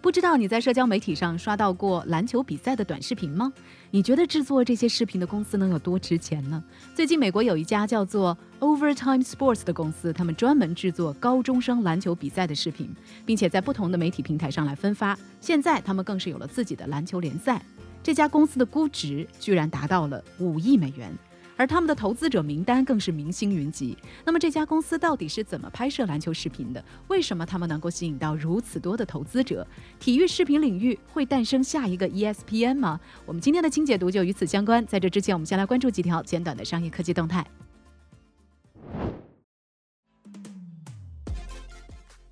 [0.00, 3.52] 不知道你在社交媒体上刷到过篮球比赛的短视频吗？
[3.90, 6.62] 你觉得制作这些视频的公司能有多值钱呢？
[6.94, 15.18] 最近美国有一家叫做 Overtime Sports 的公司，他们专门制作高中生篮球比赛的视频，并且在不同的媒体平台上来分发。
[15.40, 17.60] 现在他们更是有了自己的篮球联赛。
[18.02, 21.12] 这家公司的估值居然达到了五亿美元。
[21.56, 23.96] 而他们的投资者名单更是明星云集。
[24.24, 26.84] 那么这家公司到底是怎么拍摄篮球视频的？
[27.08, 29.66] 为什么他们能够吸引到如此多的投资者？
[29.98, 33.00] 体育视频领域会诞生下一个 ESPN 吗？
[33.24, 34.84] 我们今天的清解读就与此相关。
[34.86, 37.46] 在这之前，我们先来关注几条简短的商业科技动态。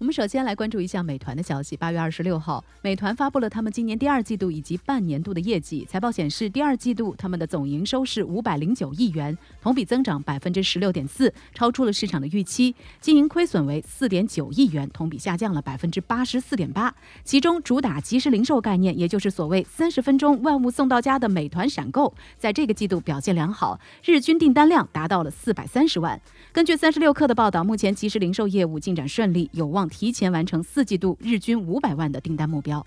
[0.05, 1.75] 我们首先来关注一下美团的消息。
[1.75, 5.83] 八月二十六号，美团发布了他们今年第二季度以及半年度的业绩。
[5.89, 12.75] 财报显示，第二季度他们的总营收是五百零九亿元，同比增长百分之十六点四，超出了市场的预期。
[13.01, 16.95] 经营亏损为四点九亿元，同比下降了百分之八十四点八。
[17.25, 26.21] 其中，主打即时零售概念，也就是所谓三十分钟万物送到家的美团闪购，在这个季度表现良好，日均订单量达到了四百三十万。
[26.53, 32.85] 根据三十六氪的报道，目前即时零售业务进展顺利，有望提前完成四季度日均五百万的订单目标。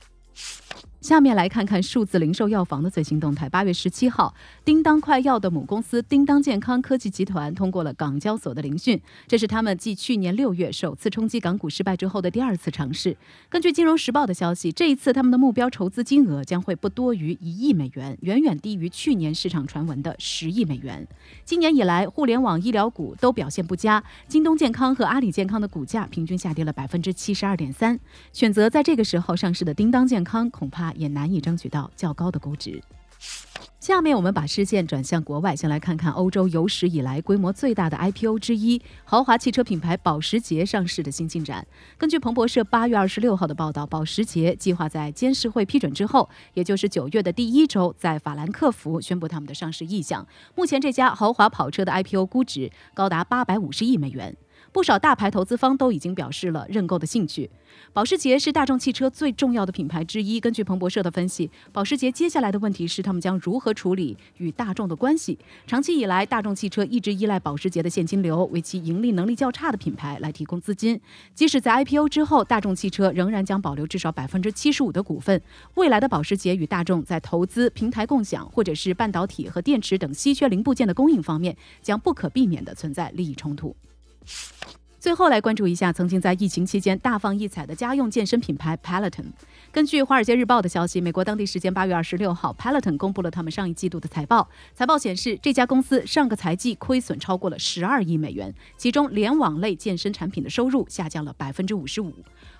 [1.01, 3.47] 下面来看看数字零售药房的最新动态。
[3.47, 4.33] 八月十七号，
[4.65, 13.15] 叮当快药的母公司叮当健康科技集团通过了港交所的聆讯，这是他们继去年六月首次冲击港股失败之后的第二次尝试。
[13.47, 21.07] 根据《金融时报》的消息，这一次他们的目标筹资金额将会不多于一亿美元，远远低于去年市场传闻的十亿美元。
[21.45, 27.99] 今年以来，互联网医疗股都表现不佳，京东健康和阿里健康的股价平均下跌了百分之七十二点三。
[28.33, 30.86] 选择在这个时候上市的叮当健康，恐怕。
[30.95, 32.81] 也难以争取到较高的估值。
[33.79, 41.65] 下面我们把视线转向国外，先来看看欧洲有史以来规模最大的 IPO 之一——豪华汽车品牌保时捷上市的新进展。
[41.97, 50.27] 根据彭博社八月二十六号的报道，保时捷计划在监事会批准之后，也就是九月的第一周，在法兰克福宣布他们的上市意向。
[50.53, 54.35] 目前，这家豪华跑车的 IPO 估值高达八百五十亿美元。
[54.77, 57.49] 不少大牌投资方都已经表示了认购的兴趣。
[57.93, 60.39] 保时捷是大众汽车最重要的品牌之一。
[60.39, 65.39] 根据彭博社的分析，保时捷接下来的问题是他们将如何处理与大众的关系。
[65.65, 71.01] 长期以来，大众汽车一直依赖保时捷的现金流为其盈利能力较差的品牌来提供资金。
[71.33, 75.41] 即使在 IPO 之后，大众汽车仍然将保留至少百分之七十五的股份。
[75.73, 83.75] 未来的保时捷与大众在投资、平台共享或者是半导体和电池等稀缺零部件的供应方面，将不可避免地存在利益冲突。
[84.99, 89.25] 最后来关注一下，曾经在疫情期间大放异彩的家用健身品牌 Peloton。
[89.71, 94.49] 根据《华尔街日报》的消息，美国当地时间八月二十六号，Peloton 公布了他们上一季度的财报。
[94.73, 102.11] 财报显示，这家公司上个财季亏损超过了十二亿美元，其中联网类健身产品的收入下降了百分之五十五。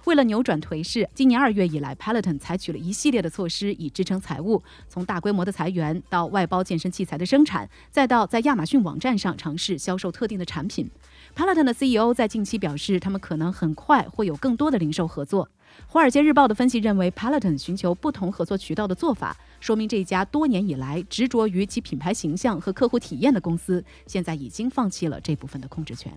[0.06, 10.90] 为了扭转颓势，今年二月以来，Peloton 采取了一系列的措施以支撑财务，从大规模的裁员到外包健身器材的生产，再到在亚马逊网站上尝试销售特定的产品。
[11.38, 15.48] Peloton 的 CEO 在近期表示，他们可能很快会有更多的零售合作。
[15.86, 26.12] 华尔街日报的分析认为，Peloton 寻求不同合作渠道的做法，说明这家多年以来执着于其品牌形象和客户体验的公司，现在已经放弃了这部分的控制权。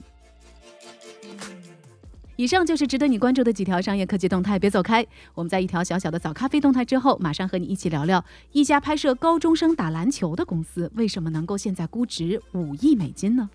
[2.36, 5.06] 以上就是值得你关注的几条商业科技动态，别走开。
[5.34, 13.50] 我们在一条小小的早咖啡动态之后，马上和你一起聊聊一家拍摄高中生打篮球的公司，为什么能够现在估值五亿美金呢？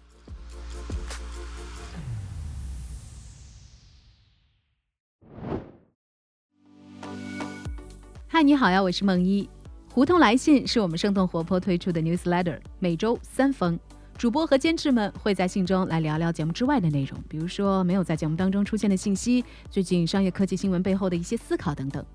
[8.35, 9.49] 嗨，你好呀，我是梦一。
[9.93, 13.79] 胡同来信是我们生动活泼推出的 newsletter，每周三封。
[14.17, 22.05] 主播和监制们会在信中来聊聊节目之外的内容，比如说没有在节目当中出现的信息，最近商业科技新闻背后的一些思考等等。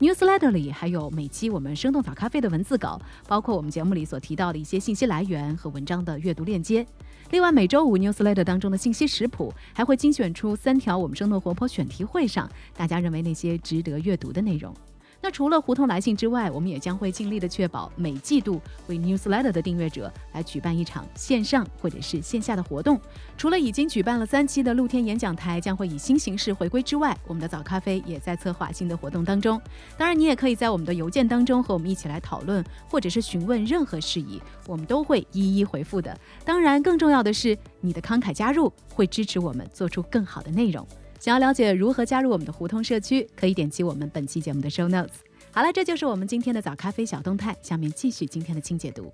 [0.00, 6.84] newsletter 里还有每期我们生动早咖啡的文字稿，包括我们节目里所提到的一些信息来源和文章的阅读链接。
[7.30, 14.74] 另外，每周五 newsletter 当中的信息食谱还会精选出三条我们生动活泼选题会上大家认为那些值得阅读的内容。
[15.22, 22.98] 那除了胡同来信之外，我们也将会尽力的确保每季度为 Newsletter 的订阅者来举办一场线上或者是线下的活动。
[23.36, 29.60] 除了已经举办了三期的露天演讲台将会以新形式回归之外，我们的早咖啡也在策划新的活动当中。
[29.98, 36.18] 当然，你也可以在我们的邮件当中和我们一起来讨论，或者是询问任何事宜，我们都会一一回复的。
[36.46, 40.86] 当然，更重要的是你的慷慨加入会支持我们做出更好的内容。
[41.20, 45.16] 想要了解如何加入我们的胡同社区，可以点击我们本期节目的 show notes。
[45.52, 47.54] 好了，这就是我们今天的早咖啡小动态。
[47.60, 49.12] 下面继续今天的清解读。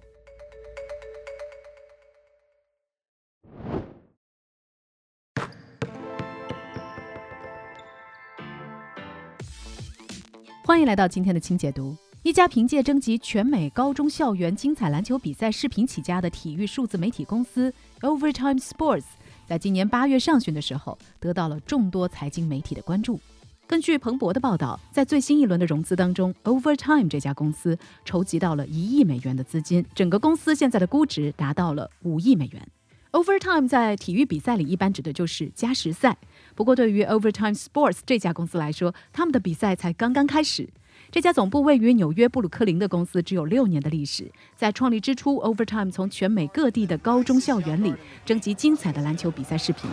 [10.65, 11.97] 欢迎来到今天的清解读。
[12.23, 19.05] 一家凭借征集全美高中校园精彩篮球比赛视频起家的体育数字媒体公司 Overtime Sports。
[19.47, 23.21] 在今年八月上旬的时候，得到了众多财经媒体的关注。
[23.69, 32.69] 根据彭博的报道，在最新一轮的融资当中，Overtime 这家公司筹集到了一亿美元的资金，整个公司现在的估值达到了五亿美元。
[33.13, 36.17] Overtime 在体育比赛里一般指的就是加时赛，
[36.55, 40.69] 不过对于 Overtime Sports 这家公司来说，他们的比赛才刚刚开始。
[41.11, 44.31] 这家总部位于纽约布鲁克林的公司只有六年的历史。
[44.55, 47.95] 在创立之初，Overtime 从全美各地的高中校园里
[48.25, 49.91] 征集精彩的篮球比赛视频。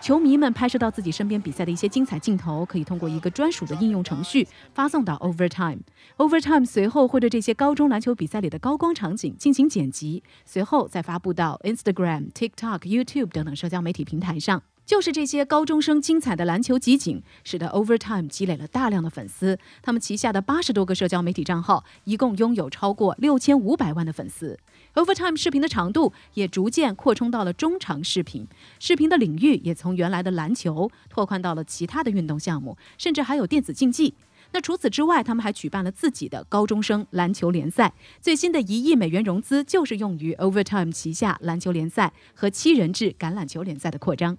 [0.00, 5.80] 球迷们拍摄到自己身边比赛的一些精彩镜头，可以通过一个专属的应用程序发送到 Overtime。
[6.18, 14.62] Overtime 随后会对这些高中篮球比赛里的高光场景进行剪辑，随后再发布到 Instagram、TikTok、YouTube 等等社交媒体平台上。
[14.88, 19.58] 就是这些高中生精彩的篮球集锦，使得 Overtime 积累了大量的粉丝。
[19.82, 24.58] 他们旗下的八十多个社交媒体账号，一共拥有超过六千五百万的粉丝。
[24.94, 28.48] Overtime 视频的长度也逐渐扩充到了中长视频，
[28.80, 34.14] 视频的领域也从原来的篮球拓宽到了其他的运动项目，甚至还有电子竞技。
[34.52, 37.92] 那除此之外，他们还举办了自己的高中生篮球联赛。
[38.22, 44.38] 最新的一亿美元融资就是用于 Overtime 旗下篮球联赛和七人制橄榄球联赛的扩张。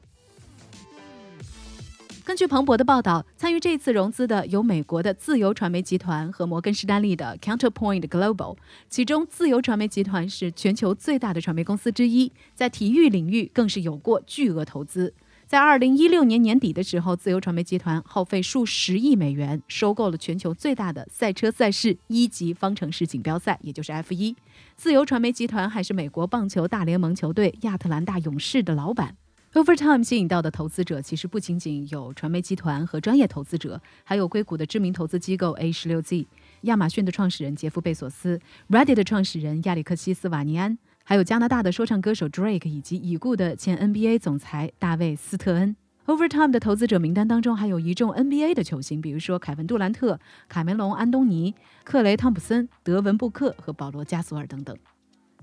[2.30, 8.56] 根据彭博的报道，参与这次融资的有美国的自由传媒集团和摩根士丹利的 Counterpoint Global。
[8.88, 15.16] 其中，自由传媒集团是全球最大的传媒公司之一，在体育领域更是有过巨额投资。
[15.48, 24.36] 在2016年年底的时候，自由传媒集团耗费数十亿美元收购了全球最大的赛车赛事一级方程式锦标赛，也就是 F1。
[24.76, 29.16] 自由传媒集团还是美国棒球大联盟球队亚特兰大勇士的老板。
[29.54, 36.28] Overtime 吸引到的投资者其实不仅仅有传媒集团和专业投资者，还有硅谷的知名投资机构 A 十六 Z、
[36.62, 45.76] 亚马逊的创始人杰夫贝索斯、Reddit 的创始人亚历克西斯瓦尼安，还有加拿大的说唱歌手 Drake 以及已故的前 NBA 总裁大卫斯特恩。
[46.06, 54.78] Overtime 的投资者名单当中还有一众 NBA 的球星，比如说凯文杜兰特、卡梅隆安东尼、克雷汤普森、德文布克和保罗加索尔等等。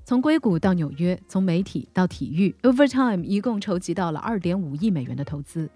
[0.09, 5.69] 从硅谷到纽约，从媒体到体育，Overtime 一共筹集到了二点五亿美元的投资。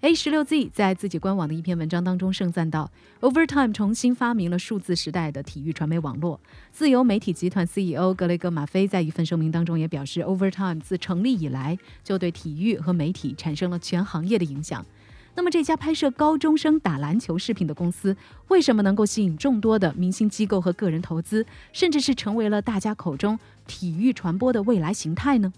[0.00, 2.90] A 十六 Z 在自己官网的一篇文章当中盛赞道
[3.20, 6.40] ：“Overtime 重新发明了数字时代的体育传媒网络。”
[6.72, 14.86] 自由媒体集团 CEO 格雷格马菲在一份声明当中也表示：“Overtime 自成立以来就对体育和媒体产生了全行业的影响。”
[15.36, 18.16] 那么，这家拍摄高中生打篮球视频的公司，
[18.48, 21.44] 为什么能够吸引众多的明星机构和个人投资，
[21.74, 25.52] 甚至是成为了大家口中体育传播的未来形态呢？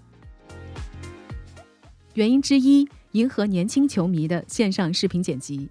[2.15, 5.69] 原因之一，迎合年轻球迷的线上视频剪辑。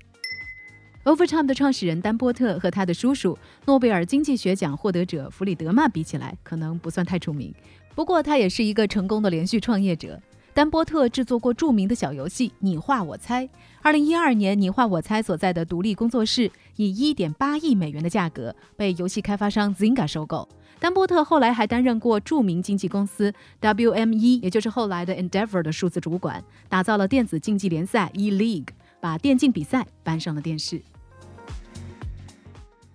[1.03, 7.53] Overtime 的创始人丹波特和他的叔叔诺贝尔经济学奖获得者弗里德曼比起来，可能不算太出名，
[7.93, 10.21] 不过他也是一个成功的连续创业者。
[10.57, 13.45] 丹波特制作过著名的小游戏《你画我猜》。
[13.83, 20.49] 二零一二年，《你画我猜》所在的独立工作室以一点八亿美元的价格被游戏开发商 Zynga 收购。
[20.79, 30.81] 丹波特后来还担任过著名经纪公司 WME，也就是后来的 Endeavor 的数字主管，打造了电子竞技联赛 E League，把电竞比赛搬上了电视。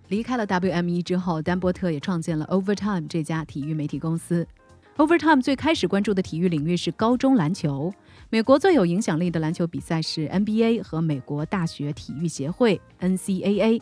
[0.08, 4.44] 离开了 WME 之后，丹波特也创建了 Overtime 这家体育媒体公司。
[4.98, 7.90] Overtime 最开始关注的体育领域是高中篮球。
[8.28, 13.80] 美国最有影响力的篮球比赛是 NBA 和美国大学体育协会 NCAA，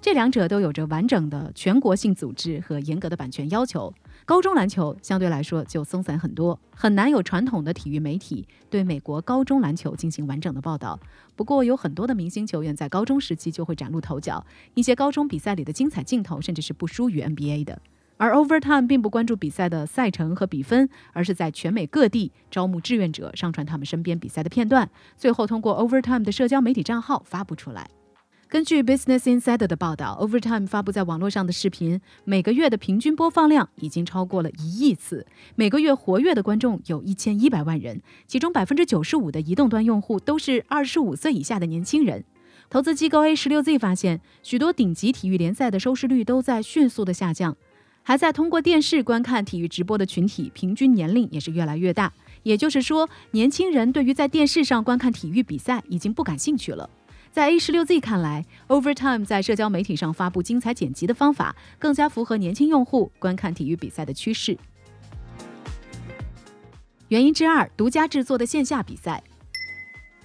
[0.00, 3.92] 这两者都有着完整的全国性组织和严格的版权要求。
[4.24, 10.98] 高中篮球相对来说就松散很多，很难有传统的体育媒体对美国高中篮球进行完整的报道。
[11.34, 17.82] 不过，有很多的明星球员在高中时期就会崭露头角，一些高中比赛里的精彩镜头甚至是不输于 NBA 的。
[18.16, 27.88] 而 Overtime 并不关注比赛的赛程和比分，而是在全美各地招募志愿者，上传他们身边比赛的片段，最后通过 Overtime 的社交媒体账号发布出来。
[28.48, 42.24] 根据 Business Insider 的报道，Overtime 发布在网络上的视频，每个月的平均播放量已经超过了一亿次，每个月活跃的观众有一千一百万人，其中百分之九十五的移动端用户都是二十五岁以下的年轻人。
[42.68, 47.56] 投资机构 A 十六 Z 发现，许多顶级体育联赛的收视率都在迅速的下降，
[48.02, 56.88] 还在通过电视观看体育直播的群体平均年龄也是越来越大，也就是说，年轻人对于在电视上观看体育比赛已经不感兴趣了。
[57.30, 64.58] 在 A 十六 Z 看来，Overtime 在社交媒体上发布精彩剪辑的方法，更加符合年轻用户观看体育比赛的趋势。
[67.08, 69.22] 原因之二：独家制作的线下比赛。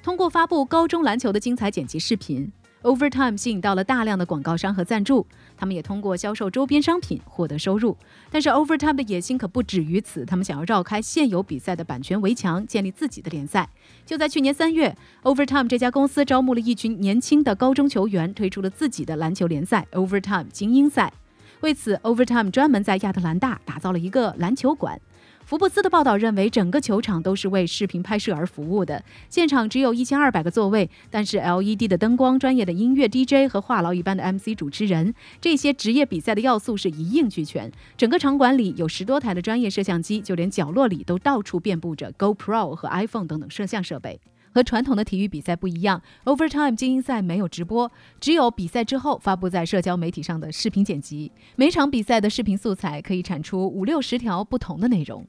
[0.03, 2.51] 通过发布高中篮球的精彩剪辑视频。
[2.87, 5.27] Overtime 吸引到了大量的广告商和赞助，
[5.57, 7.97] 他们也通过销售周边商品获得收入。
[8.31, 13.67] 但是 Overtime 的野心可不止于此，他们想要绕开现有比赛的版权围墙，建立自己的联赛。
[14.05, 21.11] 就在去年三月，Overtime 这家公司招募了一群年轻的高中球员，推出了自己的篮球联赛 Overtime 精英赛。
[21.59, 24.97] 为此，Overtime 专门在亚特兰大打造了一个篮球馆。
[25.47, 29.01] 福布斯的报道认为，整个球场都是为视频拍摄而服务的。
[29.29, 37.71] 现场只有一千二百个座位，但是 LED 的灯光、专业的音乐 DJ 和话痨一般的 MC 主持人，这些职业比赛的要素是一应俱全。
[37.95, 44.19] 整个场馆里有十多台的专业摄像机，就连角落里都到处遍布着 GoPro 和 iPhone 等等摄像设备。
[44.53, 47.89] 和传统的体育比赛不一样，Overtime 精英赛没有直播，
[48.19, 51.31] 只有比赛之后发布在社交媒体上的视频剪辑。
[51.55, 55.25] 每场比赛的视频素材可以产出五六十条不同的内容。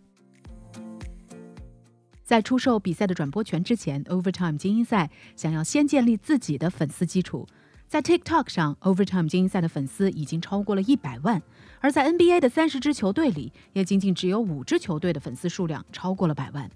[2.29, 7.49] 在出售比赛的转播权之前，Overtime 精英赛想要先建立自己的粉丝基础。
[7.87, 11.41] 在 TikTok 上，Overtime 精英赛的粉丝已经超过了一百万；
[11.81, 16.71] 而在 NBA 的三十支球队里，也仅仅只有五支球队的粉丝数量超过了百万。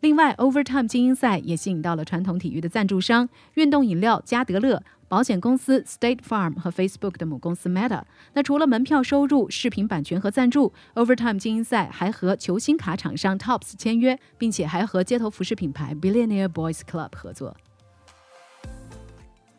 [0.00, 4.82] 另外，Overtime 精英赛也吸引到了传统体育的赞助商——运动饮料加德乐。
[5.08, 8.02] 保险公司 State Farm 和 Facebook 的母公司 Meta。
[8.34, 17.56] 那除了门票收入、视频版权和赞助，Overtime 精英赛还和球星卡厂商 Tops 签约，并且还和街头服饰品牌 Billionaire Boys Club 合作。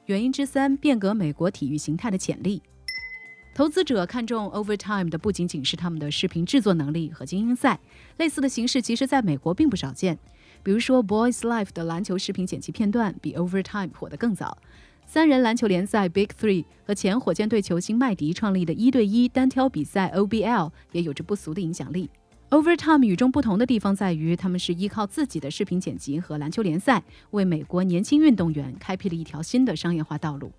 [0.05, 2.61] 原因之三：变革美国体育形态的潜力。
[3.59, 7.77] 投资者看中 Overtime 的不仅仅是他们的视频制作能力和精英赛，
[8.15, 10.17] 类似的形式其实在美国并不少见。
[10.63, 14.57] 比如说 Boys Life 的篮球视频剪辑片段比 Overtime 火得更早。
[15.05, 22.09] 三人篮球联赛 Big Three 和前火箭队球星麦迪创立的一对一单挑比赛 OBL 也有着不俗的影响力。
[22.51, 30.49] Overtime 与众不同的地方在于，他们是依靠自己的视频剪辑和篮球联赛，为美国年轻运动员开辟了一条新的商业化道路。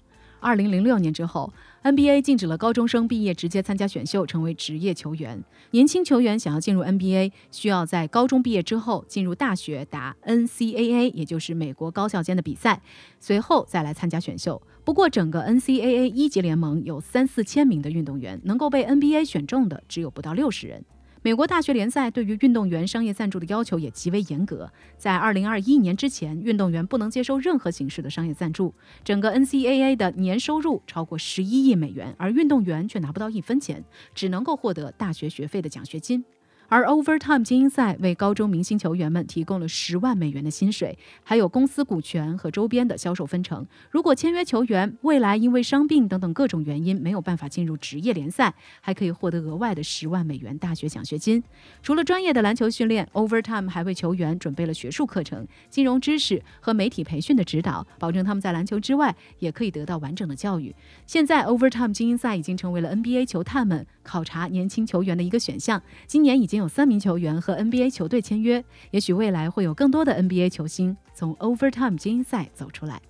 [0.41, 1.53] 二零零六年之后
[1.85, 5.43] ，NBA 禁止了高中生毕业直接参加选秀成为职业球员。
[5.71, 12.81] 年轻球员想要进入 NBA，需要在高中毕业之后进入大学打 NCAA，也就是美国高校间的比赛，
[13.21, 14.61] 随后再来参加选秀。
[14.83, 20.83] 不过，整个 NCAA 一级联盟有三四千名的运动员，能够被 NBA 选中的只有不到六十人。
[21.23, 28.73] 美国大学联赛对于运动员商业赞助的要求也极为严格，在二零二一年之前，运动员不能接受任何形式的商业赞助。
[29.05, 33.85] 整个 NCAA 的年收入超过十一亿美元，而运动员却拿不到一分钱，
[34.15, 36.25] 只能够获得大学学费的奖学金。
[36.71, 43.67] 而 Overtime 精英赛为高中明星球员们提供了十万美元的薪水，还有公司股权和周边的销售分成。
[43.91, 51.43] 如果签约球员未来因为伤病等等各种原因没有办法进入职业联赛，还可以获得额外的十万美元大学奖学金。
[51.83, 60.73] 除了专业的篮球训练，Overtime 还为球员准备了学术课程、金融知识和媒体培训的指导，保证他们在篮球之外也可以得到完整的教育。
[61.05, 65.83] 现在，Overtime 精英赛已经成为了 NBA 球探们考察年轻球员的一个选项。
[66.07, 66.60] 今年已经。
[66.61, 73.01] 有三名球员和 NBA 球队签约，也许未来会有更多的 NBA 球星从 Overtime 精英赛走出来。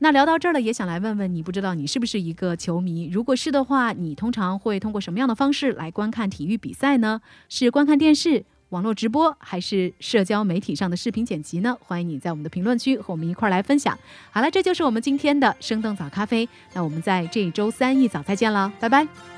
[0.00, 3.08] 那聊到这儿了，也想来问问你，不知道你是不是一个球迷？
[3.10, 7.20] 如果是的话，你通常会通过什么样的方式来观看体育比赛呢？
[7.48, 11.76] 是观看电视、网络直播，还是社交媒体上的视频剪辑呢？
[11.80, 13.98] 欢迎你在我们的评论区和我们一块儿来分享。
[14.30, 16.48] 好了，这就是我们今天的生动早咖啡。
[16.74, 19.37] 那我们在这周三一早再见了，拜拜。